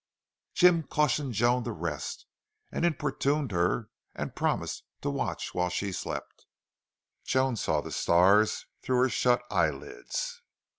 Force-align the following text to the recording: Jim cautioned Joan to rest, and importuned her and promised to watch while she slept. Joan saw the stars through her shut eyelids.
Jim 0.55 0.81
cautioned 0.81 1.33
Joan 1.33 1.63
to 1.63 1.71
rest, 1.71 2.25
and 2.71 2.85
importuned 2.87 3.51
her 3.51 3.91
and 4.15 4.33
promised 4.35 4.81
to 5.01 5.11
watch 5.11 5.53
while 5.53 5.69
she 5.69 5.91
slept. 5.91 6.47
Joan 7.23 7.55
saw 7.55 7.81
the 7.81 7.91
stars 7.91 8.65
through 8.81 8.97
her 9.01 9.09
shut 9.09 9.43
eyelids. 9.51 10.41